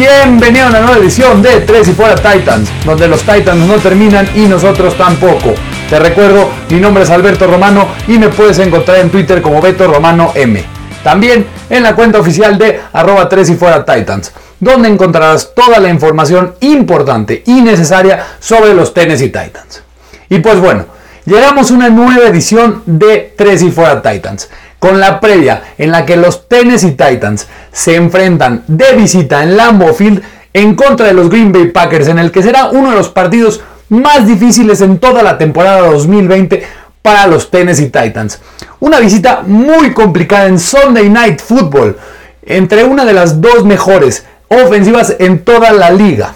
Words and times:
Bienvenido 0.00 0.64
a 0.64 0.70
una 0.70 0.80
nueva 0.80 0.96
edición 0.96 1.42
de 1.42 1.60
Tres 1.60 1.86
y 1.88 1.92
Fuera 1.92 2.14
Titans, 2.14 2.70
donde 2.86 3.06
los 3.06 3.20
Titans 3.20 3.66
no 3.66 3.74
terminan 3.74 4.26
y 4.34 4.46
nosotros 4.46 4.96
tampoco. 4.96 5.52
Te 5.90 5.98
recuerdo, 5.98 6.48
mi 6.70 6.80
nombre 6.80 7.02
es 7.02 7.10
Alberto 7.10 7.46
Romano 7.46 7.86
y 8.08 8.18
me 8.18 8.30
puedes 8.30 8.58
encontrar 8.60 9.00
en 9.00 9.10
Twitter 9.10 9.42
como 9.42 9.60
Beto 9.60 9.86
Romano 9.86 10.32
M. 10.34 10.64
También 11.04 11.46
en 11.68 11.82
la 11.82 11.94
cuenta 11.94 12.18
oficial 12.18 12.56
de 12.56 12.80
arroba 12.94 13.28
3 13.28 13.50
y 13.50 13.56
fuera 13.56 13.84
Titans, 13.84 14.32
donde 14.58 14.88
encontrarás 14.88 15.52
toda 15.54 15.78
la 15.78 15.90
información 15.90 16.54
importante 16.60 17.42
y 17.44 17.60
necesaria 17.60 18.24
sobre 18.38 18.72
los 18.72 18.94
Tennessee 18.94 19.26
Titans. 19.26 19.82
Y 20.30 20.38
pues 20.38 20.58
bueno, 20.60 20.86
llegamos 21.26 21.70
a 21.70 21.74
una 21.74 21.90
nueva 21.90 22.26
edición 22.26 22.82
de 22.86 23.34
3 23.36 23.64
y 23.64 23.70
fuera 23.70 24.00
Titans, 24.00 24.48
con 24.80 24.98
la 24.98 25.20
previa 25.20 25.62
en 25.78 25.92
la 25.92 26.04
que 26.04 26.16
los 26.16 26.48
Tennessee 26.48 26.96
Titans 26.96 27.46
se 27.70 27.94
enfrentan 27.94 28.64
de 28.66 28.94
visita 28.96 29.44
en 29.44 29.56
Lambeau 29.56 29.94
Field 29.94 30.22
en 30.52 30.74
contra 30.74 31.06
de 31.06 31.12
los 31.12 31.30
Green 31.30 31.52
Bay 31.52 31.68
Packers, 31.68 32.08
en 32.08 32.18
el 32.18 32.32
que 32.32 32.42
será 32.42 32.70
uno 32.70 32.90
de 32.90 32.96
los 32.96 33.10
partidos 33.10 33.60
más 33.90 34.26
difíciles 34.26 34.80
en 34.80 34.98
toda 34.98 35.22
la 35.22 35.38
temporada 35.38 35.86
2020 35.88 36.66
para 37.02 37.26
los 37.26 37.50
Tennessee 37.50 37.90
Titans. 37.90 38.40
Una 38.80 38.98
visita 38.98 39.42
muy 39.46 39.92
complicada 39.92 40.46
en 40.46 40.58
Sunday 40.58 41.08
Night 41.08 41.40
Football 41.40 41.96
entre 42.42 42.84
una 42.84 43.04
de 43.04 43.12
las 43.12 43.40
dos 43.40 43.64
mejores 43.64 44.24
ofensivas 44.48 45.14
en 45.18 45.44
toda 45.44 45.72
la 45.72 45.90
liga. 45.90 46.34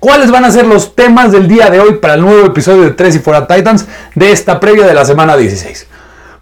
¿Cuáles 0.00 0.30
van 0.30 0.44
a 0.44 0.50
ser 0.50 0.66
los 0.66 0.94
temas 0.94 1.32
del 1.32 1.48
día 1.48 1.70
de 1.70 1.80
hoy 1.80 1.94
para 1.94 2.14
el 2.14 2.20
nuevo 2.20 2.46
episodio 2.46 2.82
de 2.82 2.90
3 2.90 3.16
y 3.16 3.18
fuera 3.20 3.46
Titans 3.46 3.86
de 4.14 4.32
esta 4.32 4.60
previa 4.60 4.86
de 4.86 4.92
la 4.92 5.06
semana 5.06 5.36
16? 5.36 5.86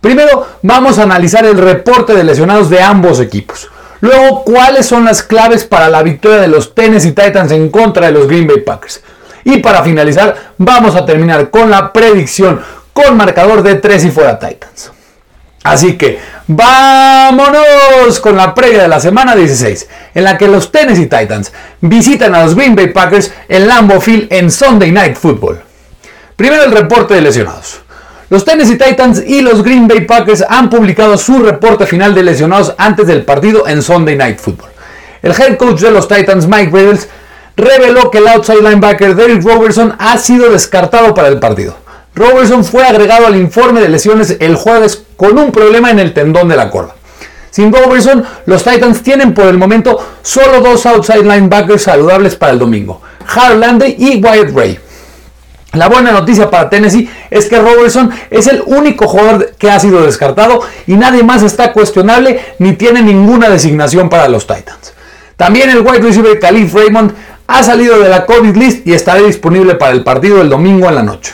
Primero 0.02 0.48
vamos 0.62 0.98
a 0.98 1.04
analizar 1.04 1.46
el 1.46 1.56
reporte 1.56 2.12
de 2.12 2.24
lesionados 2.24 2.68
de 2.68 2.82
ambos 2.82 3.20
equipos. 3.20 3.70
Luego, 4.00 4.42
cuáles 4.42 4.84
son 4.84 5.04
las 5.04 5.22
claves 5.22 5.64
para 5.64 5.88
la 5.88 6.02
victoria 6.02 6.40
de 6.40 6.48
los 6.48 6.74
Tennessee 6.74 7.12
Titans 7.12 7.52
en 7.52 7.70
contra 7.70 8.06
de 8.06 8.12
los 8.12 8.26
Green 8.26 8.48
Bay 8.48 8.62
Packers. 8.62 9.00
Y 9.44 9.58
para 9.58 9.84
finalizar, 9.84 10.54
vamos 10.58 10.96
a 10.96 11.06
terminar 11.06 11.50
con 11.50 11.70
la 11.70 11.92
predicción 11.92 12.60
con 12.92 13.16
marcador 13.16 13.62
de 13.62 13.76
3 13.76 14.06
y 14.06 14.10
fuera 14.10 14.40
Titans. 14.40 14.90
Así 15.62 15.96
que 15.96 16.18
vámonos 16.48 18.18
con 18.20 18.36
la 18.36 18.52
previa 18.56 18.82
de 18.82 18.88
la 18.88 18.98
semana 18.98 19.36
16, 19.36 19.88
en 20.16 20.24
la 20.24 20.36
que 20.36 20.48
los 20.48 20.72
Tennessee 20.72 21.06
Titans 21.06 21.52
visitan 21.80 22.34
a 22.34 22.42
los 22.42 22.56
Green 22.56 22.74
Bay 22.74 22.88
Packers 22.88 23.32
en 23.48 23.68
Lambeau 23.68 24.00
Field 24.00 24.32
en 24.32 24.50
Sunday 24.50 24.90
Night 24.90 25.16
Football. 25.16 25.62
Primero 26.34 26.64
el 26.64 26.72
reporte 26.72 27.14
de 27.14 27.20
lesionados. 27.20 27.81
Los 28.30 28.44
Tennessee 28.44 28.78
Titans 28.78 29.22
y 29.26 29.42
los 29.42 29.62
Green 29.62 29.86
Bay 29.86 30.06
Packers 30.06 30.44
han 30.48 30.70
publicado 30.70 31.18
su 31.18 31.40
reporte 31.40 31.86
final 31.86 32.14
de 32.14 32.22
lesionados 32.22 32.74
antes 32.78 33.06
del 33.06 33.24
partido 33.24 33.68
en 33.68 33.82
Sunday 33.82 34.16
Night 34.16 34.38
Football. 34.38 34.70
El 35.22 35.32
head 35.32 35.56
coach 35.56 35.80
de 35.80 35.90
los 35.90 36.08
Titans, 36.08 36.46
Mike 36.46 36.70
Ravens, 36.72 37.08
reveló 37.56 38.10
que 38.10 38.18
el 38.18 38.28
outside 38.28 38.62
linebacker 38.62 39.14
Derrick 39.14 39.44
Robertson 39.44 39.94
ha 39.98 40.16
sido 40.18 40.50
descartado 40.50 41.14
para 41.14 41.28
el 41.28 41.38
partido. 41.38 41.76
Robertson 42.14 42.64
fue 42.64 42.84
agregado 42.84 43.26
al 43.26 43.36
informe 43.36 43.80
de 43.80 43.88
lesiones 43.88 44.36
el 44.40 44.56
jueves 44.56 45.02
con 45.16 45.38
un 45.38 45.52
problema 45.52 45.90
en 45.90 45.98
el 45.98 46.12
tendón 46.12 46.48
de 46.48 46.56
la 46.56 46.70
corva. 46.70 46.94
Sin 47.50 47.72
Robertson, 47.72 48.24
los 48.46 48.64
Titans 48.64 49.02
tienen 49.02 49.34
por 49.34 49.44
el 49.44 49.58
momento 49.58 49.98
solo 50.22 50.60
dos 50.60 50.86
outside 50.86 51.22
linebackers 51.22 51.82
saludables 51.82 52.34
para 52.34 52.52
el 52.52 52.58
domingo, 52.58 53.02
Harold 53.26 53.60
Landry 53.60 53.96
y 53.98 54.22
Wyatt 54.22 54.56
Ray. 54.56 54.78
La 55.74 55.88
buena 55.88 56.12
noticia 56.12 56.50
para 56.50 56.68
Tennessee 56.68 57.08
es 57.30 57.48
que 57.48 57.58
Robertson 57.58 58.10
es 58.30 58.46
el 58.46 58.62
único 58.66 59.08
jugador 59.08 59.54
que 59.56 59.70
ha 59.70 59.80
sido 59.80 60.02
descartado 60.02 60.60
y 60.86 60.96
nadie 60.96 61.22
más 61.22 61.42
está 61.42 61.72
cuestionable 61.72 62.40
ni 62.58 62.74
tiene 62.74 63.00
ninguna 63.00 63.48
designación 63.48 64.10
para 64.10 64.28
los 64.28 64.46
Titans. 64.46 64.92
También 65.38 65.70
el 65.70 65.80
wide 65.80 66.00
receiver 66.00 66.38
Khalif 66.38 66.74
Raymond 66.74 67.14
ha 67.46 67.62
salido 67.62 67.98
de 67.98 68.10
la 68.10 68.26
COVID 68.26 68.54
list 68.54 68.86
y 68.86 68.92
estará 68.92 69.22
disponible 69.22 69.74
para 69.76 69.92
el 69.92 70.04
partido 70.04 70.38
del 70.38 70.50
domingo 70.50 70.88
en 70.88 70.94
la 70.94 71.02
noche. 71.02 71.32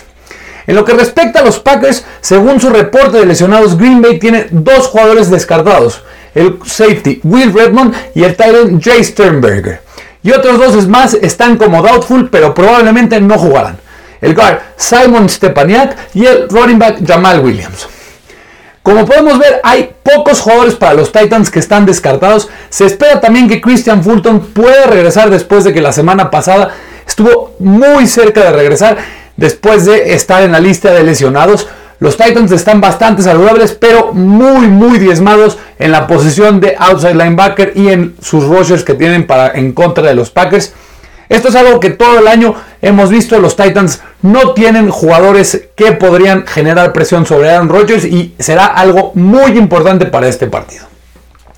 En 0.68 0.76
lo 0.76 0.84
que 0.84 0.92
respecta 0.92 1.40
a 1.40 1.44
los 1.44 1.58
Packers, 1.58 2.04
según 2.20 2.60
su 2.60 2.70
reporte 2.70 3.18
de 3.18 3.26
lesionados, 3.26 3.76
Green 3.76 4.00
Bay 4.00 4.20
tiene 4.20 4.46
dos 4.50 4.86
jugadores 4.86 5.30
descartados, 5.30 6.04
el 6.34 6.58
safety 6.64 7.20
Will 7.24 7.52
Redmond 7.52 7.92
y 8.14 8.22
el 8.22 8.36
Titan 8.36 8.80
Jay 8.80 9.02
Sternberger. 9.02 9.80
Y 10.22 10.30
otros 10.30 10.58
dos 10.58 10.86
más 10.86 11.14
están 11.14 11.56
como 11.56 11.82
doubtful, 11.82 12.28
pero 12.30 12.54
probablemente 12.54 13.20
no 13.20 13.36
jugarán. 13.36 13.78
El 14.20 14.34
guard 14.34 14.58
Simon 14.76 15.28
Stepaniak 15.28 15.96
y 16.14 16.26
el 16.26 16.48
running 16.48 16.78
back 16.78 17.06
Jamal 17.06 17.40
Williams. 17.40 17.88
Como 18.82 19.04
podemos 19.04 19.38
ver, 19.38 19.60
hay 19.64 19.90
pocos 20.02 20.40
jugadores 20.40 20.74
para 20.74 20.94
los 20.94 21.12
Titans 21.12 21.50
que 21.50 21.58
están 21.58 21.84
descartados. 21.84 22.48
Se 22.70 22.86
espera 22.86 23.20
también 23.20 23.46
que 23.46 23.60
Christian 23.60 24.02
Fulton 24.02 24.40
pueda 24.40 24.86
regresar 24.86 25.28
después 25.28 25.64
de 25.64 25.74
que 25.74 25.82
la 25.82 25.92
semana 25.92 26.30
pasada 26.30 26.70
estuvo 27.06 27.54
muy 27.58 28.06
cerca 28.06 28.44
de 28.44 28.52
regresar 28.52 28.96
después 29.36 29.84
de 29.84 30.14
estar 30.14 30.42
en 30.42 30.52
la 30.52 30.60
lista 30.60 30.90
de 30.90 31.02
lesionados. 31.02 31.68
Los 32.00 32.16
Titans 32.16 32.50
están 32.52 32.80
bastante 32.80 33.22
saludables, 33.22 33.72
pero 33.72 34.12
muy, 34.14 34.68
muy 34.68 34.98
diezmados 34.98 35.58
en 35.78 35.92
la 35.92 36.06
posición 36.06 36.60
de 36.60 36.74
outside 36.78 37.14
linebacker 37.14 37.72
y 37.74 37.88
en 37.88 38.14
sus 38.22 38.44
rushers 38.44 38.84
que 38.84 38.94
tienen 38.94 39.26
para, 39.26 39.50
en 39.50 39.72
contra 39.72 40.06
de 40.06 40.14
los 40.14 40.30
Packers. 40.30 40.72
Esto 41.28 41.48
es 41.48 41.56
algo 41.56 41.78
que 41.78 41.90
todo 41.90 42.18
el 42.18 42.28
año 42.28 42.54
hemos 42.80 43.10
visto. 43.10 43.38
Los 43.38 43.56
Titans 43.56 44.00
no 44.22 44.52
tienen 44.52 44.90
jugadores 44.90 45.68
que 45.76 45.92
podrían 45.92 46.46
generar 46.46 46.92
presión 46.92 47.26
sobre 47.26 47.50
Aaron 47.50 47.68
Rodgers 47.68 48.04
y 48.04 48.34
será 48.38 48.66
algo 48.66 49.12
muy 49.14 49.52
importante 49.58 50.06
para 50.06 50.28
este 50.28 50.46
partido. 50.46 50.86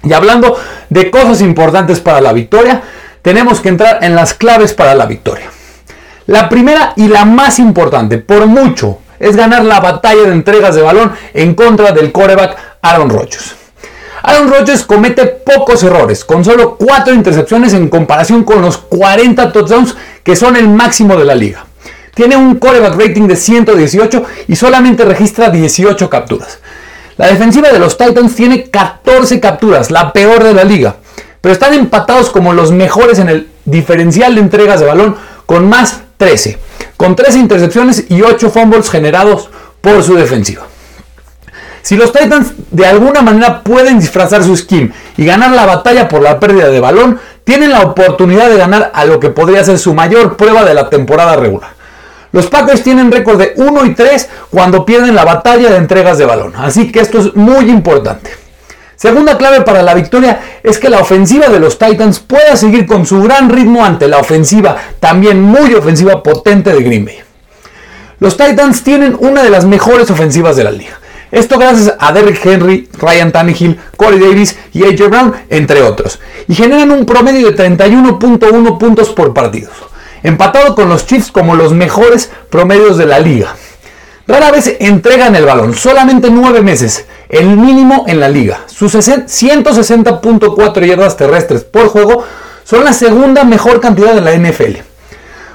Y 0.03 0.13
hablando 0.13 0.59
de 0.89 1.11
cosas 1.11 1.41
importantes 1.41 2.01
para 2.01 2.21
la 2.21 2.33
victoria, 2.33 2.83
tenemos 3.23 3.61
que 3.61 3.69
entrar 3.69 4.03
en 4.03 4.15
las 4.17 4.35
claves 4.35 4.73
para 4.73 4.95
la 4.95 5.07
victoria. 5.07 5.51
La 6.27 6.49
primera 6.49 6.95
y 6.97 7.09
la 7.09 7.25
más 7.25 7.59
importante, 7.59 8.19
por 8.19 8.47
mucho, 8.47 8.99
es 9.19 9.37
ganar 9.37 9.65
la 9.65 9.81
batalla 9.81 10.23
de 10.23 10.33
entregas 10.33 10.75
de 10.75 10.83
balón 10.83 11.13
en 11.35 11.55
contra 11.55 11.93
del 11.93 12.13
coreback 12.13 12.57
Aaron 12.83 13.11
Rodgers. 13.11 13.60
Aaron 14.23 14.51
Rodgers 14.51 14.85
comete 14.85 15.27
pocos 15.27 15.83
errores, 15.83 16.25
con 16.25 16.45
solo 16.45 16.77
4 16.77 17.15
intercepciones 17.15 17.73
en 17.73 17.89
comparación 17.89 18.45
con 18.45 18.61
los 18.61 18.77
40 18.79 19.53
touchdowns 19.53 19.97
que 20.23 20.37
son 20.37 20.57
el 20.57 20.69
máximo 20.69 21.17
de 21.17 21.25
la 21.25 21.35
liga. 21.35 21.65
Tiene 22.15 22.37
un 22.37 22.57
coreback 22.57 23.01
rating 23.01 23.27
de 23.27 23.37
118 23.37 24.25
y 24.49 24.57
solamente 24.57 25.05
registra 25.05 25.49
18 25.49 26.11
capturas. 26.11 26.59
La 27.17 27.29
defensiva 27.29 27.71
de 27.71 27.79
los 27.79 27.97
Titans 27.97 28.35
tiene 28.35 28.71
14 28.71 29.41
capturas, 29.41 29.91
la 29.91 30.13
peor 30.13 30.43
de 30.43 30.55
la 30.55 30.65
liga, 30.65 30.97
pero 31.41 31.53
están 31.53 31.75
empatados 31.75 32.31
como 32.31 32.53
los 32.53 32.73
mejores 32.73 33.19
en 33.19 33.29
el 33.29 33.49
diferencial 33.65 34.35
de 34.35 34.41
entregas 34.41 34.81
de 34.81 34.87
balón 34.87 35.17
con 35.47 35.69
más 35.69 36.01
13, 36.17 36.59
con 36.97 37.17
13 37.17 37.39
intercepciones 37.39 38.05
y 38.09 38.23
8 38.23 38.51
fumbles 38.51 38.91
generados 38.91 39.49
por 39.81 40.03
su 40.03 40.15
defensiva. 40.15 40.67
Si 41.83 41.97
los 41.97 42.13
Titans 42.13 42.53
de 42.71 42.87
alguna 42.87 43.23
manera 43.23 43.63
pueden 43.63 43.99
disfrazar 43.99 44.45
su 44.45 44.57
skin 44.57 44.93
y 45.17 45.25
ganar 45.25 45.53
la 45.53 45.67
batalla 45.67 46.09
por 46.09 46.23
la 46.23 46.39
pérdida 46.39 46.69
de 46.69 46.81
balón, 46.81 47.19
tienen 47.45 47.71
la 47.71 47.81
oportunidad 47.81 48.51
de 48.51 48.59
ganar 48.59 48.91
a 48.95 49.05
lo 49.05 49.19
que 49.19 49.31
podría 49.31 49.65
ser 49.65 49.79
su 49.79 49.95
mayor 49.95 50.37
prueba 50.37 50.65
de 50.65 50.75
la 50.75 50.91
temporada 50.91 51.37
regular. 51.37 51.71
Los 52.33 52.47
Packers 52.47 52.83
tienen 52.83 53.11
récord 53.11 53.39
de 53.39 53.55
1 53.57 53.85
y 53.87 53.95
3 53.95 54.29
cuando 54.51 54.87
pierden 54.87 55.15
la 55.15 55.25
batalla 55.25 55.71
de 55.71 55.77
entregas 55.77 56.17
de 56.19 56.27
balón, 56.27 56.55
así 56.57 56.93
que 56.93 57.01
esto 57.01 57.19
es 57.19 57.35
muy 57.35 57.69
importante. 57.71 58.31
Segunda 58.95 59.39
clave 59.39 59.63
para 59.63 59.83
la 59.83 59.95
victoria 59.95 60.41
es 60.63 60.79
que 60.79 60.91
la 60.91 61.01
ofensiva 61.01 61.49
de 61.49 61.59
los 61.59 61.79
Titans 61.79 62.21
pueda 62.21 62.55
seguir 62.55 62.87
con 62.87 63.07
su 63.07 63.23
gran 63.23 63.49
ritmo 63.49 63.85
ante 63.85 64.07
la 64.07 64.19
ofensiva, 64.19 64.77
también 65.01 65.41
muy 65.41 65.75
ofensiva 65.75 66.23
potente 66.23 66.73
de 66.73 66.83
Green 66.83 67.07
Bay. 67.07 67.19
Los 68.19 68.37
Titans 68.37 68.85
tienen 68.85 69.17
una 69.19 69.43
de 69.43 69.49
las 69.49 69.65
mejores 69.65 70.11
ofensivas 70.11 70.55
de 70.55 70.65
la 70.65 70.71
liga. 70.71 71.00
Esto 71.31 71.59
gracias 71.59 71.95
a 71.99 72.13
Derrick 72.13 72.45
Henry, 72.45 72.89
Ryan 72.99 73.31
Tannehill, 73.31 73.79
Corey 73.97 74.19
Davis 74.19 74.57
y 74.73 74.85
AJ 74.85 75.09
Brown, 75.09 75.35
entre 75.49 75.83
otros. 75.83 76.19
Y 76.49 76.55
generan 76.55 76.91
un 76.91 77.07
promedio 77.07 77.51
de 77.51 77.57
31.1 77.57 78.79
puntos 78.79 79.11
por 79.11 79.33
partido. 79.33 79.71
Empatado 80.23 80.75
con 80.75 80.89
los 80.89 81.07
Chiefs 81.07 81.31
como 81.31 81.55
los 81.55 81.73
mejores 81.73 82.31
promedios 82.51 82.99
de 82.99 83.07
la 83.07 83.21
liga. 83.21 83.55
Rara 84.27 84.51
vez 84.51 84.77
entregan 84.81 85.35
el 85.35 85.45
balón, 85.45 85.75
solamente 85.75 86.31
9 86.31 86.63
meses 86.63 87.07
el 87.29 87.57
mínimo 87.57 88.05
en 88.07 88.21
la 88.21 88.29
liga. 88.29 88.61
Sus 88.67 88.95
160.4 88.95 90.87
yardas 90.87 91.17
terrestres 91.17 91.65
por 91.65 91.89
juego 91.89 92.25
son 92.65 92.85
la 92.85 92.93
segunda 92.93 93.45
mejor 93.45 93.81
cantidad 93.81 94.15
de 94.15 94.21
la 94.21 94.35
NFL. 94.35 94.79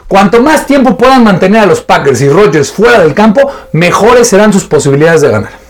Cuanto 0.07 0.41
más 0.41 0.65
tiempo 0.65 0.97
puedan 0.97 1.23
mantener 1.23 1.63
a 1.63 1.65
los 1.65 1.81
Packers 1.81 2.21
y 2.21 2.29
Rodgers 2.29 2.71
fuera 2.71 3.01
del 3.01 3.13
campo, 3.13 3.51
mejores 3.71 4.27
serán 4.27 4.53
sus 4.53 4.65
posibilidades 4.65 5.21
de 5.21 5.29
ganar. 5.29 5.64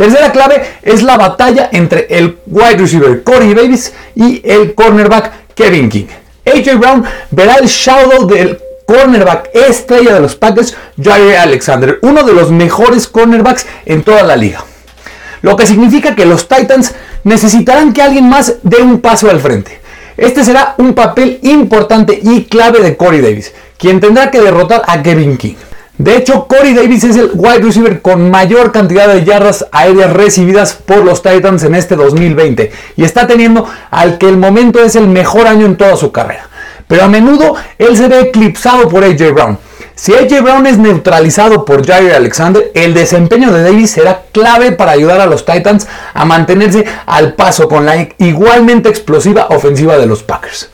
Tercera 0.00 0.32
clave 0.32 0.62
es 0.80 1.02
la 1.02 1.18
batalla 1.18 1.68
entre 1.72 2.06
el 2.08 2.38
wide 2.46 2.78
receiver 2.78 3.22
Corey 3.22 3.52
Davis 3.52 3.92
y 4.14 4.40
el 4.42 4.74
cornerback 4.74 5.54
Kevin 5.54 5.90
King. 5.90 6.06
AJ 6.46 6.78
Brown 6.78 7.04
verá 7.30 7.56
el 7.56 7.66
shadow 7.66 8.26
del 8.26 8.58
cornerback 8.86 9.50
estrella 9.52 10.14
de 10.14 10.20
los 10.20 10.36
Packers, 10.36 10.74
Jair 10.98 11.36
Alexander, 11.36 11.98
uno 12.00 12.22
de 12.22 12.32
los 12.32 12.50
mejores 12.50 13.06
cornerbacks 13.08 13.66
en 13.84 14.02
toda 14.02 14.22
la 14.22 14.36
liga 14.36 14.64
lo 15.42 15.56
que 15.56 15.66
significa 15.66 16.14
que 16.14 16.26
los 16.26 16.48
Titans 16.48 16.94
necesitarán 17.24 17.92
que 17.92 18.02
alguien 18.02 18.28
más 18.28 18.54
dé 18.62 18.78
un 18.78 19.00
paso 19.00 19.30
al 19.30 19.40
frente. 19.40 19.80
Este 20.16 20.44
será 20.44 20.74
un 20.78 20.94
papel 20.94 21.38
importante 21.42 22.18
y 22.22 22.44
clave 22.44 22.80
de 22.80 22.96
Corey 22.96 23.20
Davis, 23.20 23.52
quien 23.78 24.00
tendrá 24.00 24.30
que 24.30 24.40
derrotar 24.40 24.82
a 24.86 25.02
Kevin 25.02 25.36
King. 25.36 25.56
De 26.00 26.16
hecho, 26.16 26.46
Corey 26.46 26.72
Davis 26.72 27.04
es 27.04 27.16
el 27.16 27.30
wide 27.34 27.58
receiver 27.58 28.00
con 28.00 28.30
mayor 28.30 28.72
cantidad 28.72 29.06
de 29.06 29.22
yardas 29.22 29.66
aéreas 29.70 30.10
recibidas 30.14 30.72
por 30.72 31.04
los 31.04 31.20
Titans 31.20 31.62
en 31.62 31.74
este 31.74 31.94
2020 31.94 32.72
y 32.96 33.04
está 33.04 33.26
teniendo 33.26 33.68
al 33.90 34.16
que 34.16 34.26
el 34.26 34.38
momento 34.38 34.82
es 34.82 34.96
el 34.96 35.08
mejor 35.08 35.46
año 35.46 35.66
en 35.66 35.76
toda 35.76 35.98
su 35.98 36.10
carrera. 36.10 36.48
Pero 36.88 37.04
a 37.04 37.08
menudo 37.08 37.54
él 37.76 37.98
se 37.98 38.08
ve 38.08 38.20
eclipsado 38.20 38.88
por 38.88 39.04
AJ 39.04 39.34
Brown. 39.34 39.58
Si 39.94 40.14
AJ 40.14 40.40
Brown 40.42 40.66
es 40.66 40.78
neutralizado 40.78 41.66
por 41.66 41.86
Jair 41.86 42.14
Alexander, 42.14 42.70
el 42.72 42.94
desempeño 42.94 43.52
de 43.52 43.62
Davis 43.62 43.90
será 43.90 44.22
clave 44.32 44.72
para 44.72 44.92
ayudar 44.92 45.20
a 45.20 45.26
los 45.26 45.44
Titans 45.44 45.86
a 46.14 46.24
mantenerse 46.24 46.86
al 47.04 47.34
paso 47.34 47.68
con 47.68 47.84
la 47.84 48.08
igualmente 48.16 48.88
explosiva 48.88 49.48
ofensiva 49.50 49.98
de 49.98 50.06
los 50.06 50.22
Packers. 50.22 50.70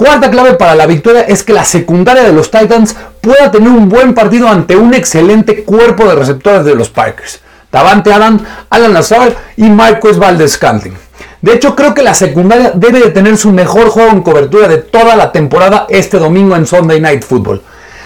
Cuarta 0.00 0.30
clave 0.30 0.54
para 0.54 0.74
la 0.74 0.86
victoria 0.86 1.26
es 1.28 1.42
que 1.42 1.52
la 1.52 1.62
secundaria 1.62 2.22
de 2.22 2.32
los 2.32 2.50
Titans 2.50 2.96
pueda 3.20 3.50
tener 3.50 3.68
un 3.68 3.86
buen 3.86 4.14
partido 4.14 4.48
ante 4.48 4.74
un 4.74 4.94
excelente 4.94 5.62
cuerpo 5.62 6.06
de 6.06 6.14
receptores 6.14 6.64
de 6.64 6.74
los 6.74 6.88
Packers. 6.88 7.42
Davante 7.70 8.10
Adam, 8.10 8.42
Alan 8.70 8.94
Lazar 8.94 9.36
y 9.58 9.68
Marcus 9.68 10.16
Valdez 10.16 10.52
Scantling. 10.52 10.96
De 11.42 11.52
hecho, 11.52 11.76
creo 11.76 11.92
que 11.92 12.02
la 12.02 12.14
secundaria 12.14 12.72
debe 12.74 13.00
de 13.00 13.10
tener 13.10 13.36
su 13.36 13.52
mejor 13.52 13.90
juego 13.90 14.08
en 14.08 14.22
cobertura 14.22 14.68
de 14.68 14.78
toda 14.78 15.16
la 15.16 15.32
temporada 15.32 15.86
este 15.90 16.18
domingo 16.18 16.56
en 16.56 16.66
Sunday 16.66 16.98
Night 16.98 17.22
Football. 17.22 17.60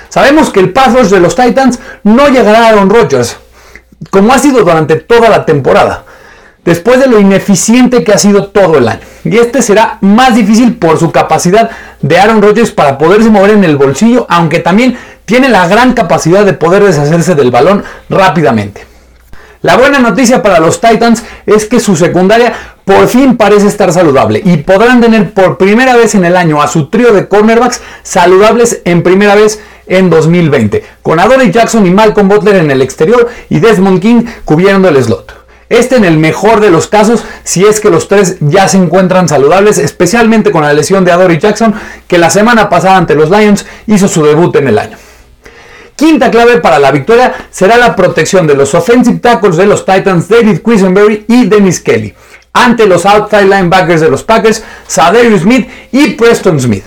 Sabemos 0.09 0.51
que 0.51 0.59
el 0.59 0.73
pass 0.73 1.11
de 1.13 1.21
los 1.21 1.37
Titans 1.37 1.79
no 2.03 2.27
llegará 2.27 2.65
a 2.65 2.69
Aaron 2.71 2.91
Rodgers, 2.91 3.37
como 4.11 4.33
ha 4.33 4.41
sido 4.41 4.65
durante 4.65 4.97
toda 4.97 5.29
la 5.29 5.47
temporada 5.47 6.03
después 6.65 7.01
de 7.01 7.07
lo 7.07 7.21
ineficiente 7.21 8.05
que 8.05 8.13
ha 8.13 8.19
sido 8.19 8.47
todo 8.47 8.79
el 8.79 8.89
año. 8.89 9.01
Y 9.25 9.37
este 9.37 9.63
será 9.63 9.99
más 10.01 10.35
difícil 10.35 10.77
por 10.77 10.99
su 10.99 11.11
capacidad 11.11 11.71
de 12.01 12.19
Aaron 12.19 12.43
Rodgers 12.43 12.71
para 12.71 12.99
poderse 12.99 13.31
mover 13.31 13.51
en 13.51 13.65
el 13.65 13.77
bolsillo, 13.77 14.27
aunque 14.29 14.61
también 14.61 14.97
tiene 15.25 15.49
la 15.49 15.67
gran 15.69 15.95
capacidad 15.95 16.45
de 16.45 16.53
poder 16.53 16.85
deshacerse 16.85 17.35
del 17.35 17.51
balón 17.51 17.85
rápidamente. 18.09 18.87
La 19.63 19.79
buena 19.79 19.99
noticia 19.99 20.43
para 20.43 20.61
los 20.61 20.79
Titans 20.79 21.23
es 21.47 21.65
que 21.65 21.81
su 21.81 21.97
secundaria 21.97 22.53
por 22.85 23.09
fin 23.09 23.39
parece 23.39 23.67
estar 23.67 23.91
saludable 23.95 24.43
y 24.45 24.59
podrán 24.59 25.01
tener 25.01 25.33
por 25.33 25.57
primera 25.57 25.97
vez 25.97 26.15
en 26.15 26.27
el 26.27 26.37
año 26.37 26.61
a 26.61 26.69
su 26.69 26.91
trío 26.91 27.15
de 27.15 27.29
cornerbacks 27.29 27.81
saludables 28.03 28.83
en 28.85 29.03
primera 29.03 29.35
vez 29.35 29.63
en 29.87 30.11
2020, 30.11 30.85
con 31.03 31.19
Adoree 31.19 31.51
Jackson 31.51 31.87
y 31.87 31.91
Malcolm 31.91 32.29
Butler 32.29 32.57
en 32.57 32.71
el 32.71 32.83
exterior 32.83 33.31
y 33.49 33.61
Desmond 33.61 34.01
King 34.01 34.25
cubriendo 34.45 34.89
el 34.89 35.03
slot. 35.03 35.34
Este 35.69 35.97
en 35.97 36.05
el 36.05 36.19
mejor 36.19 36.61
de 36.61 36.71
los 36.71 36.87
casos, 36.87 37.25
si 37.43 37.65
es 37.65 37.81
que 37.81 37.91
los 37.91 38.09
tres 38.09 38.37
ya 38.41 38.69
se 38.69 38.77
encuentran 38.77 39.29
saludables, 39.29 39.79
especialmente 39.79 40.51
con 40.51 40.63
la 40.63 40.73
lesión 40.73 41.05
de 41.05 41.13
Adoree 41.13 41.39
Jackson, 41.39 41.75
que 42.07 42.19
la 42.19 42.31
semana 42.31 42.69
pasada 42.69 42.97
ante 42.97 43.15
los 43.15 43.31
Lions 43.31 43.65
hizo 43.87 44.09
su 44.09 44.25
debut 44.25 44.55
en 44.57 44.69
el 44.69 44.79
año. 44.79 44.97
Quinta 45.97 46.31
clave 46.31 46.59
para 46.59 46.79
la 46.79 46.91
victoria 46.91 47.33
será 47.51 47.77
la 47.77 47.95
protección 47.95 48.47
de 48.47 48.55
los 48.55 48.75
offensive 48.75 49.21
tackles 49.21 49.57
de 49.57 49.67
los 49.67 49.87
Titans 49.87 50.29
David 50.29 50.59
Quisenberry 50.59 51.25
y 51.29 51.47
Dennis 51.47 51.81
Kelly 51.81 52.15
ante 52.55 52.87
los 52.87 53.05
outside 53.05 53.45
linebackers 53.45 54.01
de 54.01 54.09
los 54.09 54.23
Packers 54.23 54.63
Sadarius 54.87 55.43
Smith 55.43 55.69
y 55.93 56.11
Preston 56.11 56.59
Smith. 56.59 56.85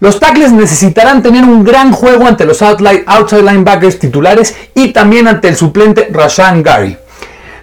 Los 0.00 0.20
tackles 0.20 0.52
necesitarán 0.52 1.22
tener 1.22 1.44
un 1.44 1.64
gran 1.64 1.92
juego 1.92 2.26
ante 2.26 2.44
los 2.44 2.62
outside 2.62 3.42
linebackers 3.42 3.98
titulares 3.98 4.54
y 4.74 4.92
también 4.92 5.26
ante 5.26 5.48
el 5.48 5.56
suplente 5.56 6.08
Rashan 6.12 6.62
Gary. 6.62 6.96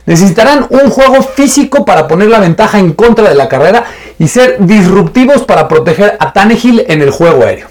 Necesitarán 0.06 0.68
un 0.70 0.90
juego 0.90 1.22
físico 1.24 1.84
para 1.84 2.08
poner 2.08 2.30
la 2.30 2.40
ventaja 2.40 2.80
en 2.80 2.94
contra 2.94 3.28
de 3.28 3.36
la 3.36 3.50
carrera 3.50 3.86
y 4.20 4.28
ser 4.28 4.58
disruptivos 4.60 5.44
para 5.44 5.68
proteger 5.68 6.16
a 6.20 6.32
Tannehill 6.32 6.86
en 6.88 7.02
el 7.02 7.10
juego 7.10 7.44
aéreo. 7.44 7.68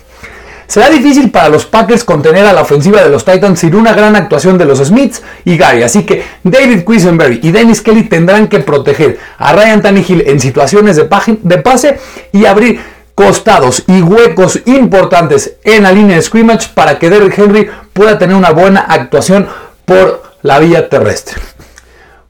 Será 0.66 0.88
difícil 0.88 1.30
para 1.30 1.48
los 1.48 1.66
Packers 1.66 2.04
contener 2.04 2.46
a 2.46 2.52
la 2.52 2.62
ofensiva 2.62 3.02
de 3.02 3.10
los 3.10 3.24
Titans 3.24 3.60
sin 3.60 3.74
una 3.74 3.92
gran 3.92 4.16
actuación 4.16 4.56
de 4.56 4.64
los 4.64 4.78
Smiths 4.78 5.22
y 5.44 5.56
Gary, 5.56 5.82
así 5.82 6.04
que 6.04 6.24
David 6.42 6.84
Quisenberry 6.84 7.40
y 7.42 7.52
Dennis 7.52 7.82
Kelly 7.82 8.04
tendrán 8.04 8.48
que 8.48 8.60
proteger 8.60 9.18
a 9.38 9.52
Ryan 9.52 9.82
Tannehill 9.82 10.24
en 10.26 10.40
situaciones 10.40 10.96
de, 10.96 11.08
de 11.42 11.58
pase 11.58 12.00
y 12.32 12.46
abrir 12.46 12.80
costados 13.14 13.84
y 13.86 14.00
huecos 14.00 14.58
importantes 14.64 15.56
en 15.62 15.84
la 15.84 15.92
línea 15.92 16.16
de 16.16 16.22
scrimmage 16.22 16.70
para 16.74 16.98
que 16.98 17.10
Derrick 17.10 17.38
Henry 17.38 17.70
pueda 17.92 18.18
tener 18.18 18.34
una 18.34 18.50
buena 18.50 18.80
actuación 18.80 19.46
por 19.84 20.22
la 20.42 20.58
vía 20.58 20.88
terrestre. 20.88 21.36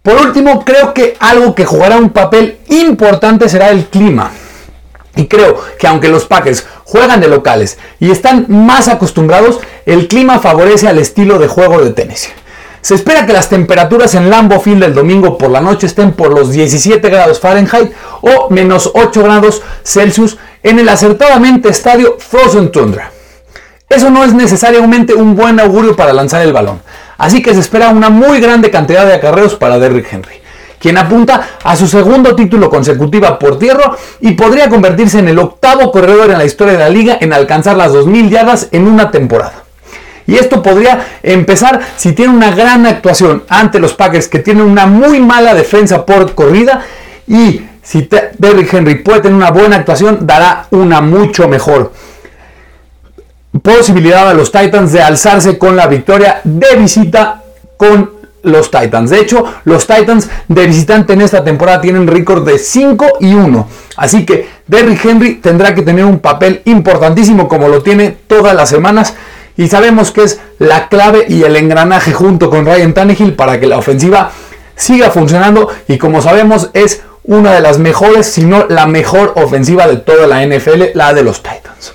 Por 0.05 0.21
último, 0.21 0.67
creo 0.67 0.93
que 0.93 1.17
algo 1.19 1.55
que 1.55 1.65
jugará 1.65 1.97
un 1.97 2.11
papel 2.11 2.59
importante 2.69 3.49
será 3.49 3.71
el 3.71 3.87
clima. 3.87 4.33
Y 5.17 5.29
creo 5.29 5.59
que 5.79 5.87
aunque 5.87 6.11
los 6.11 6.27
Packers 6.27 6.67
juegan 6.85 7.23
de 7.23 7.29
locales 7.29 7.79
y 7.99 8.11
están 8.11 8.45
más 8.51 8.89
acostumbrados, 8.89 9.61
el 9.87 10.07
clima 10.07 10.41
favorece 10.41 10.89
al 10.89 10.99
estilo 10.99 11.39
de 11.39 11.49
juego 11.49 11.83
de 11.83 11.93
Tennessee. 11.93 12.35
Se 12.83 12.95
espera 12.95 13.25
que 13.25 13.33
las 13.33 13.49
temperaturas 13.49 14.15
en 14.15 14.29
Lambeau 14.29 14.61
Field 14.61 14.83
el 14.83 14.95
domingo 14.95 15.39
por 15.39 15.49
la 15.49 15.63
noche 15.63 15.87
estén 15.87 16.13
por 16.13 16.35
los 16.35 16.51
17 16.51 17.09
grados 17.09 17.41
Fahrenheit 17.41 17.93
o 18.21 18.51
menos 18.51 18.91
8 18.93 19.23
grados 19.23 19.63
Celsius 19.85 20.37
en 20.63 20.81
el 20.81 20.89
acertadamente 20.91 21.71
estadio 21.71 22.19
Frozen 22.19 22.71
Tundra. 22.71 23.14
Eso 23.89 24.11
no 24.11 24.25
es 24.25 24.33
necesariamente 24.33 25.15
un 25.15 25.37
buen 25.37 25.61
augurio 25.61 25.95
para 25.95 26.13
lanzar 26.13 26.43
el 26.43 26.53
balón. 26.53 26.81
Así 27.19 27.43
que 27.43 27.55
se 27.55 27.61
espera 27.61 27.91
una 27.91 28.11
muy 28.11 28.41
grande 28.41 28.71
cantidad 28.71 29.07
de 29.07 29.15
acarreos 29.15 29.55
para 29.55 29.79
Derrick 29.79 30.13
Henry, 30.13 30.41
quien 30.81 30.97
apunta 30.97 31.49
a 31.63 31.77
su 31.77 31.87
segundo 31.87 32.35
título 32.35 32.71
consecutiva 32.71 33.39
por 33.39 33.59
tierra 33.59 33.95
y 34.21 34.33
podría 34.33 34.69
convertirse 34.69 35.19
en 35.19 35.29
el 35.29 35.39
octavo 35.39 35.93
corredor 35.93 36.31
en 36.31 36.39
la 36.39 36.45
historia 36.45 36.73
de 36.73 36.81
la 36.81 36.89
liga 36.89 37.19
en 37.21 37.33
alcanzar 37.33 37.77
las 37.77 37.93
2.000 37.93 38.31
yardas 38.31 38.69
en 38.73 38.89
una 38.89 39.11
temporada. 39.11 39.63
Y 40.27 40.37
esto 40.37 40.63
podría 40.63 41.07
empezar 41.23 41.81
si 41.97 42.13
tiene 42.13 42.33
una 42.33 42.51
gran 42.51 42.87
actuación 42.87 43.45
ante 43.49 43.79
los 43.79 43.93
Packers 43.93 44.29
que 44.29 44.39
tienen 44.39 44.65
una 44.65 44.87
muy 44.87 45.21
mala 45.21 45.55
defensa 45.55 46.07
por 46.07 46.35
corrida 46.35 46.83
y 47.29 47.61
si 47.83 48.09
Derrick 48.39 48.73
Henry 48.73 48.97
puede 48.97 49.21
tener 49.21 49.37
una 49.37 49.51
buena 49.51 49.77
actuación 49.77 50.27
dará 50.27 50.67
una 50.71 51.03
mucho 51.03 51.47
mejor 51.47 51.93
posibilidad 53.65 54.29
a 54.29 54.35
los 54.35 54.53
Titans 54.53 54.93
de 54.93 55.01
alzarse 55.01 55.57
con 55.57 55.75
la 55.75 55.87
victoria 55.87 56.43
de 56.45 56.77
visita 56.77 57.43
con 57.79 58.11
los 58.43 58.71
Titans. 58.71 59.09
De 59.09 59.21
hecho, 59.21 59.43
los 59.65 59.87
Titans 59.87 60.29
de 60.49 60.67
visitante 60.67 61.15
en 61.15 61.23
esta 61.23 61.43
temporada 61.43 61.81
tienen 61.81 62.07
récord 62.07 62.47
de 62.47 62.59
5 62.59 63.07
y 63.21 63.33
1. 63.33 63.69
Así 63.97 64.27
que 64.27 64.51
Derrick 64.67 65.03
Henry 65.03 65.37
tendrá 65.37 65.75
que 65.75 65.81
tener 65.81 66.05
un 66.05 66.19
papel 66.19 66.61
importantísimo 66.67 67.49
como 67.49 67.69
lo 67.69 67.83
tiene 67.83 68.15
todas 68.27 68.55
las 68.55 68.69
semanas. 68.69 69.15
Y 69.57 69.69
sabemos 69.69 70.11
que 70.11 70.25
es 70.25 70.41
la 70.59 70.91
clave 70.91 71.25
y 71.27 71.45
el 71.45 71.57
engranaje 71.57 72.13
junto 72.13 72.51
con 72.51 72.67
Ryan 72.67 72.93
Tannehill 72.93 73.33
para 73.33 73.59
que 73.59 73.67
la 73.67 73.79
ofensiva 73.79 74.31
siga 74.77 75.09
funcionando. 75.09 75.71
Y 75.89 75.97
como 75.97 76.21
sabemos 76.21 76.69
es 76.75 77.01
una 77.23 77.55
de 77.55 77.63
las 77.63 77.79
mejores, 77.79 78.27
si 78.27 78.45
no 78.45 78.67
la 78.69 78.87
mejor 78.87 79.33
ofensiva 79.37 79.87
de 79.87 79.97
toda 79.97 80.27
la 80.27 80.47
NFL, 80.47 80.91
la 80.93 81.15
de 81.15 81.23
los 81.23 81.43
Titans. 81.43 81.94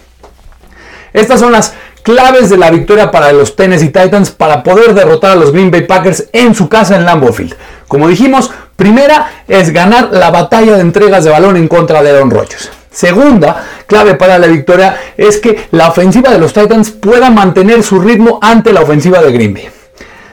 Estas 1.13 1.39
son 1.39 1.51
las 1.51 1.73
claves 2.03 2.49
de 2.49 2.57
la 2.57 2.71
victoria 2.71 3.11
para 3.11 3.31
los 3.33 3.55
Tennessee 3.55 3.89
Titans 3.89 4.31
para 4.31 4.63
poder 4.63 4.93
derrotar 4.93 5.31
a 5.31 5.35
los 5.35 5.51
Green 5.51 5.71
Bay 5.71 5.85
Packers 5.85 6.25
en 6.33 6.55
su 6.55 6.69
casa 6.69 6.95
en 6.95 7.05
Lambeau 7.05 7.33
Field. 7.33 7.55
Como 7.87 8.07
dijimos, 8.07 8.51
primera 8.75 9.43
es 9.47 9.71
ganar 9.71 10.09
la 10.11 10.31
batalla 10.31 10.75
de 10.75 10.81
entregas 10.81 11.23
de 11.23 11.31
balón 11.31 11.57
en 11.57 11.67
contra 11.67 12.01
de 12.01 12.11
Aaron 12.11 12.31
Rodgers. 12.31 12.69
Segunda 12.91 13.63
clave 13.85 14.15
para 14.15 14.39
la 14.39 14.47
victoria 14.47 14.97
es 15.15 15.37
que 15.37 15.67
la 15.71 15.89
ofensiva 15.89 16.31
de 16.31 16.39
los 16.39 16.53
Titans 16.53 16.91
pueda 16.91 17.29
mantener 17.29 17.83
su 17.83 17.99
ritmo 17.99 18.39
ante 18.41 18.73
la 18.73 18.81
ofensiva 18.81 19.21
de 19.21 19.31
Green 19.31 19.53
Bay. 19.53 19.69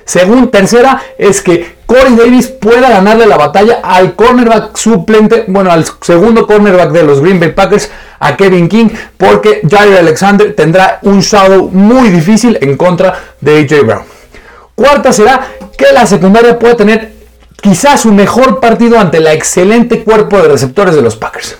Según 0.04 0.50
tercera 0.50 1.02
es 1.18 1.42
que 1.42 1.75
Corey 1.87 2.16
Davis 2.16 2.49
pueda 2.49 2.90
ganarle 2.90 3.26
la 3.26 3.37
batalla 3.37 3.81
al 3.83 4.16
cornerback 4.16 4.76
suplente, 4.76 5.45
bueno, 5.47 5.71
al 5.71 5.85
segundo 6.00 6.47
cornerback 6.47 6.90
de 6.90 7.05
los 7.05 7.21
Green 7.21 7.38
Bay 7.38 7.52
Packers, 7.52 7.90
a 8.19 8.37
Kevin 8.37 8.69
King, 8.69 8.88
porque 9.16 9.62
Jair 9.69 9.99
Alexander 9.99 10.55
tendrá 10.55 10.99
un 11.02 11.21
shadow 11.21 11.69
muy 11.69 12.09
difícil 12.11 12.59
en 12.61 12.76
contra 12.76 13.14
de 13.40 13.61
AJ 13.61 13.87
Brown. 13.87 14.02
Cuarta 14.75 15.12
será 15.12 15.47
que 15.78 15.93
la 15.93 16.07
secundaria 16.07 16.59
pueda 16.59 16.76
tener 16.76 17.12
quizás 17.62 18.00
su 18.00 18.12
mejor 18.12 18.61
partido 18.61 18.99
ante 18.99 19.19
el 19.19 19.26
excelente 19.28 20.02
cuerpo 20.02 20.38
de 20.38 20.49
receptores 20.49 20.95
de 20.95 21.02
los 21.02 21.16
Packers. 21.16 21.57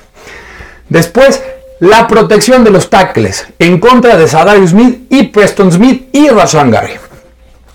Después, 0.89 1.43
la 1.81 2.07
protección 2.09 2.65
de 2.65 2.71
los 2.71 2.91
tackles 2.91 3.47
en 3.59 3.79
contra 3.79 4.17
de 4.17 4.27
Sadarius 4.27 4.71
Smith 4.71 5.07
y 5.11 5.25
Preston 5.25 5.71
Smith 5.71 6.09
y 6.13 6.29
Rashan 6.29 6.71
Gary. 6.71 6.95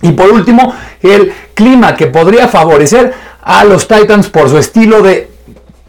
Y 0.01 0.12
por 0.12 0.31
último, 0.31 0.74
el 1.01 1.34
clima 1.53 1.96
que 1.96 2.08
podría 2.08 2.48
favorecer 2.48 3.13
a 3.41 3.63
los 3.63 3.88
Titans 3.88 4.29
por 4.29 4.50
su 4.50 4.58
estilo 4.58 5.01
de 5.01 5.29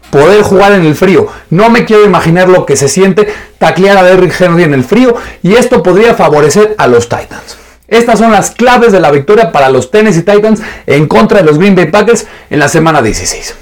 poder 0.09 0.43
jugar 0.43 0.73
en 0.73 0.85
el 0.85 0.95
frío. 0.95 1.27
No 1.49 1.69
me 1.69 1.85
quiero 1.85 2.05
imaginar 2.05 2.47
lo 2.47 2.65
que 2.65 2.75
se 2.75 2.87
siente 2.87 3.33
taclear 3.57 3.97
a 3.97 4.03
Derrick 4.03 4.39
Henry 4.39 4.63
en 4.63 4.73
el 4.73 4.83
frío 4.83 5.15
y 5.41 5.55
esto 5.55 5.81
podría 5.81 6.13
favorecer 6.13 6.75
a 6.77 6.87
los 6.87 7.09
Titans. 7.09 7.57
Estas 7.87 8.19
son 8.19 8.31
las 8.31 8.51
claves 8.51 8.91
de 8.91 8.99
la 8.99 9.11
victoria 9.11 9.51
para 9.51 9.69
los 9.69 9.91
Tennessee 9.91 10.21
Titans 10.21 10.61
en 10.85 11.07
contra 11.07 11.39
de 11.39 11.45
los 11.45 11.57
Green 11.57 11.75
Bay 11.75 11.89
Packers 11.89 12.27
en 12.49 12.59
la 12.59 12.67
semana 12.67 13.01
16. 13.01 13.55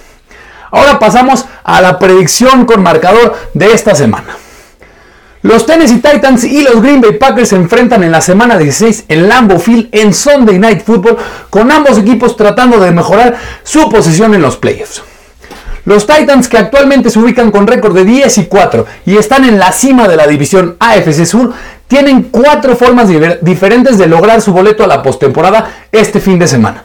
Ahora 0.71 0.99
pasamos 0.99 1.45
a 1.63 1.81
la 1.81 1.99
predicción 1.99 2.65
con 2.65 2.83
marcador 2.83 3.35
de 3.53 3.73
esta 3.73 3.95
semana. 3.95 4.35
Los 5.43 5.65
Tennessee 5.65 5.95
Titans 6.01 6.43
y 6.43 6.61
los 6.61 6.83
Green 6.83 7.01
Bay 7.01 7.13
Packers 7.13 7.49
se 7.49 7.55
enfrentan 7.55 8.03
en 8.03 8.11
la 8.11 8.21
semana 8.21 8.59
16 8.59 9.05
en 9.07 9.27
Lambeau 9.27 9.59
Field 9.59 9.89
en 9.91 10.13
Sunday 10.13 10.59
Night 10.59 10.83
Football, 10.83 11.17
con 11.49 11.71
ambos 11.71 11.97
equipos 11.97 12.37
tratando 12.37 12.79
de 12.79 12.91
mejorar 12.91 13.37
su 13.63 13.89
posición 13.89 14.35
en 14.35 14.43
los 14.43 14.57
playoffs. 14.57 15.01
Los 15.85 16.05
Titans, 16.05 16.47
que 16.47 16.59
actualmente 16.59 17.09
se 17.09 17.17
ubican 17.17 17.49
con 17.49 17.65
récord 17.65 17.95
de 17.95 18.05
10 18.05 18.37
y 18.37 18.45
4 18.45 18.85
y 19.07 19.17
están 19.17 19.43
en 19.45 19.57
la 19.57 19.71
cima 19.71 20.07
de 20.07 20.15
la 20.15 20.27
división 20.27 20.75
AFC 20.79 21.25
Sur, 21.25 21.53
tienen 21.87 22.29
cuatro 22.29 22.75
formas 22.75 23.09
diferentes 23.41 23.97
de 23.97 24.05
lograr 24.05 24.41
su 24.41 24.53
boleto 24.53 24.83
a 24.83 24.87
la 24.87 25.01
postemporada 25.01 25.87
este 25.91 26.19
fin 26.19 26.37
de 26.37 26.47
semana. 26.47 26.83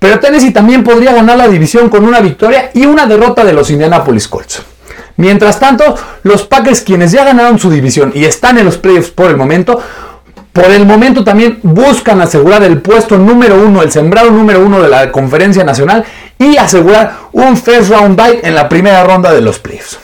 Pero 0.00 0.18
Tennessee 0.18 0.50
también 0.50 0.82
podría 0.82 1.12
ganar 1.12 1.38
la 1.38 1.46
división 1.46 1.88
con 1.88 2.04
una 2.04 2.18
victoria 2.18 2.72
y 2.74 2.84
una 2.84 3.06
derrota 3.06 3.44
de 3.44 3.52
los 3.52 3.70
Indianapolis 3.70 4.26
Colts. 4.26 4.71
Mientras 5.16 5.60
tanto, 5.60 5.94
los 6.22 6.44
Packers, 6.44 6.80
quienes 6.80 7.12
ya 7.12 7.24
ganaron 7.24 7.58
su 7.58 7.70
división 7.70 8.12
y 8.14 8.24
están 8.24 8.58
en 8.58 8.64
los 8.64 8.78
playoffs 8.78 9.10
por 9.10 9.30
el 9.30 9.36
momento, 9.36 9.80
por 10.52 10.66
el 10.66 10.84
momento 10.84 11.24
también 11.24 11.60
buscan 11.62 12.20
asegurar 12.20 12.62
el 12.62 12.80
puesto 12.80 13.16
número 13.16 13.56
uno, 13.56 13.82
el 13.82 13.90
sembrado 13.90 14.30
número 14.30 14.60
uno 14.60 14.82
de 14.82 14.88
la 14.88 15.10
conferencia 15.10 15.64
nacional 15.64 16.04
y 16.38 16.56
asegurar 16.56 17.16
un 17.32 17.56
first 17.56 17.90
round 17.90 18.20
bye 18.20 18.40
en 18.42 18.54
la 18.54 18.68
primera 18.68 19.02
ronda 19.04 19.32
de 19.32 19.40
los 19.40 19.58
playoffs. 19.58 19.98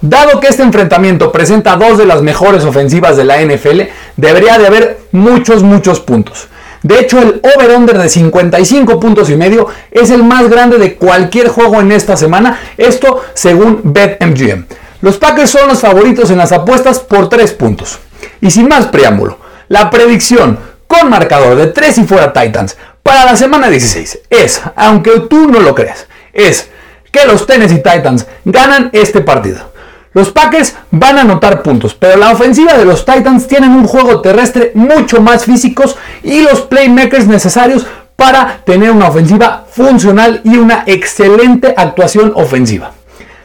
Dado 0.00 0.38
que 0.38 0.48
este 0.48 0.62
enfrentamiento 0.62 1.32
presenta 1.32 1.76
dos 1.76 1.98
de 1.98 2.06
las 2.06 2.22
mejores 2.22 2.64
ofensivas 2.64 3.16
de 3.16 3.24
la 3.24 3.40
NFL, 3.42 3.82
debería 4.16 4.58
de 4.58 4.66
haber 4.66 4.98
muchos, 5.10 5.62
muchos 5.62 6.00
puntos. 6.00 6.48
De 6.82 7.00
hecho, 7.00 7.20
el 7.20 7.40
over-under 7.56 7.98
de 7.98 8.08
55 8.08 9.00
puntos 9.00 9.30
y 9.30 9.36
medio 9.36 9.66
es 9.90 10.10
el 10.10 10.22
más 10.22 10.48
grande 10.48 10.78
de 10.78 10.94
cualquier 10.94 11.48
juego 11.48 11.80
en 11.80 11.92
esta 11.92 12.16
semana, 12.16 12.60
esto 12.76 13.22
según 13.34 13.80
BetMGM. 13.84 14.66
Los 15.00 15.16
Packers 15.16 15.50
son 15.50 15.68
los 15.68 15.80
favoritos 15.80 16.30
en 16.30 16.38
las 16.38 16.52
apuestas 16.52 16.98
por 17.00 17.28
3 17.28 17.52
puntos. 17.52 17.98
Y 18.40 18.50
sin 18.50 18.68
más 18.68 18.86
preámbulo, 18.86 19.38
la 19.68 19.90
predicción 19.90 20.58
con 20.86 21.10
marcador 21.10 21.56
de 21.56 21.66
3 21.68 21.98
y 21.98 22.04
fuera 22.04 22.32
Titans 22.32 22.76
para 23.02 23.24
la 23.24 23.36
semana 23.36 23.68
16 23.68 24.20
es, 24.30 24.60
aunque 24.76 25.20
tú 25.28 25.48
no 25.48 25.60
lo 25.60 25.74
creas, 25.74 26.06
es 26.32 26.68
que 27.10 27.26
los 27.26 27.46
Tennessee 27.46 27.76
Titans 27.82 28.26
ganan 28.44 28.90
este 28.92 29.20
partido. 29.20 29.72
Los 30.18 30.32
Packers 30.32 30.74
van 30.90 31.16
a 31.16 31.20
anotar 31.20 31.62
puntos, 31.62 31.94
pero 31.94 32.16
la 32.16 32.32
ofensiva 32.32 32.76
de 32.76 32.84
los 32.84 33.04
Titans 33.04 33.46
tienen 33.46 33.70
un 33.70 33.86
juego 33.86 34.20
terrestre 34.20 34.72
mucho 34.74 35.20
más 35.20 35.44
físicos 35.44 35.96
y 36.24 36.40
los 36.40 36.62
playmakers 36.62 37.28
necesarios 37.28 37.86
para 38.16 38.62
tener 38.64 38.90
una 38.90 39.06
ofensiva 39.06 39.66
funcional 39.70 40.40
y 40.42 40.56
una 40.56 40.82
excelente 40.86 41.72
actuación 41.76 42.32
ofensiva. 42.34 42.90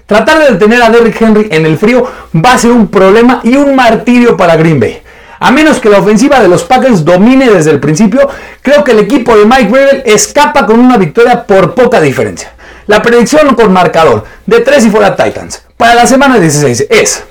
Tratar 0.07 0.39
de 0.39 0.53
detener 0.53 0.81
a 0.81 0.89
Derrick 0.89 1.21
Henry 1.21 1.47
en 1.51 1.67
el 1.67 1.77
frío 1.77 2.07
va 2.43 2.53
a 2.53 2.57
ser 2.57 2.71
un 2.71 2.87
problema 2.87 3.41
y 3.43 3.55
un 3.55 3.75
martirio 3.75 4.35
para 4.35 4.55
Green 4.55 4.79
Bay. 4.79 4.99
A 5.41 5.51
menos 5.51 5.79
que 5.79 5.89
la 5.89 5.99
ofensiva 5.99 6.39
de 6.39 6.47
los 6.47 6.63
Packers 6.63 7.05
domine 7.05 7.51
desde 7.51 7.69
el 7.69 7.79
principio, 7.79 8.27
creo 8.63 8.83
que 8.83 8.93
el 8.93 8.99
equipo 8.99 9.37
de 9.37 9.45
Mike 9.45 9.69
Gravel 9.69 10.03
escapa 10.07 10.65
con 10.65 10.79
una 10.79 10.97
victoria 10.97 11.45
por 11.45 11.75
poca 11.75 12.01
diferencia. 12.01 12.53
La 12.87 13.01
predicción 13.01 13.55
con 13.55 13.71
marcador 13.71 14.25
de 14.45 14.59
3 14.59 14.85
y 14.85 14.89
fuera 14.89 15.15
Titans 15.15 15.63
para 15.77 15.95
la 15.95 16.07
semana 16.07 16.39
16 16.39 16.87
es 16.89 17.23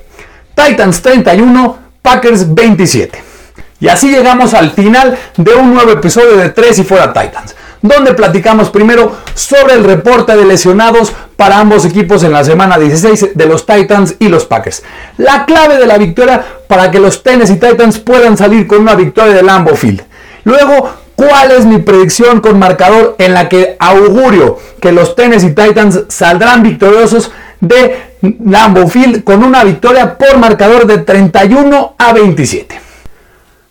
Titans 0.54 1.02
31, 1.02 1.78
Packers 2.00 2.54
27. 2.54 3.22
Y 3.80 3.88
así 3.88 4.10
llegamos 4.10 4.54
al 4.54 4.70
final 4.70 5.18
de 5.36 5.54
un 5.54 5.74
nuevo 5.74 5.90
episodio 5.90 6.36
de 6.36 6.50
3 6.50 6.78
y 6.78 6.84
fuera 6.84 7.12
Titans, 7.12 7.54
donde 7.82 8.14
platicamos 8.14 8.70
primero 8.70 9.16
sobre 9.34 9.74
el 9.74 9.84
reporte 9.84 10.36
de 10.36 10.46
lesionados 10.46 11.12
para 11.36 11.58
ambos 11.58 11.84
equipos 11.84 12.22
en 12.24 12.32
la 12.32 12.44
semana 12.44 12.78
16 12.78 13.30
de 13.34 13.46
los 13.46 13.66
Titans 13.66 14.14
y 14.18 14.28
los 14.28 14.46
Packers. 14.46 14.82
La 15.18 15.44
clave 15.44 15.78
de 15.78 15.86
la 15.86 15.98
victoria 15.98 16.42
para 16.68 16.90
que 16.90 17.00
los 17.00 17.22
Tennessee 17.22 17.56
Titans 17.56 17.98
puedan 17.98 18.38
salir 18.38 18.66
con 18.66 18.80
una 18.80 18.94
victoria 18.94 19.34
de 19.34 19.42
Lambeau 19.42 19.76
Field. 19.76 20.02
Luego 20.44 21.01
¿Cuál 21.28 21.52
es 21.52 21.64
mi 21.64 21.78
predicción 21.78 22.40
con 22.40 22.58
marcador 22.58 23.14
en 23.18 23.34
la 23.34 23.48
que 23.48 23.76
augurio 23.78 24.58
que 24.80 24.90
los 24.90 25.14
Tennessee 25.14 25.54
Titans 25.54 26.00
saldrán 26.08 26.64
victoriosos 26.64 27.30
de 27.60 27.96
Lambeau 28.44 28.88
Field 28.88 29.22
con 29.22 29.44
una 29.44 29.62
victoria 29.62 30.18
por 30.18 30.38
marcador 30.38 30.84
de 30.84 30.98
31 30.98 31.94
a 31.96 32.12
27? 32.12 32.80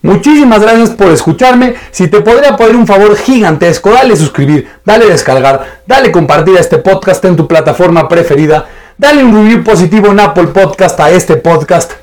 Muchísimas 0.03 0.61
gracias 0.61 0.91
por 0.91 1.11
escucharme. 1.11 1.75
Si 1.91 2.07
te 2.07 2.21
podría 2.21 2.55
pedir 2.55 2.77
un 2.77 2.87
favor 2.87 3.17
gigantesco, 3.17 3.91
dale 3.91 4.15
suscribir, 4.15 4.69
dale 4.85 5.07
descargar, 5.07 5.81
dale 5.85 6.09
compartir 6.09 6.55
este 6.55 6.77
podcast 6.77 7.25
en 7.25 7.35
tu 7.35 7.47
plataforma 7.49 8.07
preferida, 8.07 8.65
dale 8.97 9.25
un 9.25 9.35
review 9.35 9.61
positivo 9.61 10.07
en 10.07 10.21
Apple 10.21 10.47
Podcast 10.47 10.97
a 11.01 11.11
este 11.11 11.35
podcast. 11.35 12.00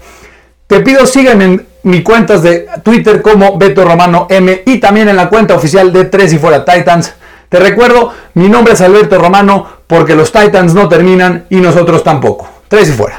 Te 0.69 0.81
pido 0.81 1.07
sígueme 1.07 1.45
en 1.47 1.67
mis 1.85 2.03
cuentas 2.03 2.43
de 2.43 2.69
Twitter 2.83 3.23
como 3.23 3.57
Beto 3.57 3.87
Romano 3.87 4.27
M 4.29 4.65
y 4.67 4.79
también 4.79 5.09
en 5.09 5.17
la 5.17 5.31
cuenta 5.31 5.55
oficial 5.55 5.91
de 5.95 6.05
Tres 6.05 6.35
y 6.35 6.39
Fuera 6.39 6.63
Titans. 6.63 7.15
Te 7.49 7.59
recuerdo, 7.59 8.13
mi 8.35 8.51
nombre 8.51 8.75
es 8.75 8.83
Alberto 8.83 9.17
Romano 9.17 9.67
porque 9.87 10.15
los 10.15 10.31
Titans 10.31 10.75
no 10.75 10.87
terminan 10.87 11.47
y 11.49 11.57
nosotros 11.57 12.05
tampoco. 12.05 12.51
Tres 12.69 12.91
y 12.91 12.93
Fuera. 12.93 13.19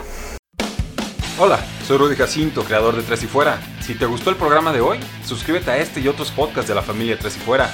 Hola, 1.40 1.60
soy 1.88 1.98
Rudy 1.98 2.16
Jacinto, 2.16 2.64
creador 2.64 2.96
de 2.96 3.02
Tres 3.02 3.24
y 3.24 3.26
Fuera. 3.26 3.60
Si 3.82 3.96
te 3.96 4.06
gustó 4.06 4.30
el 4.30 4.36
programa 4.36 4.72
de 4.72 4.82
hoy, 4.82 5.00
suscríbete 5.26 5.72
a 5.72 5.78
este 5.80 6.02
y 6.02 6.08
otros 6.08 6.30
podcasts 6.30 6.68
de 6.68 6.76
la 6.76 6.84
familia 6.84 7.18
Tres 7.20 7.36
y 7.36 7.40
Fuera. 7.40 7.74